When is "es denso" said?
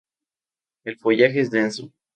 1.41-1.91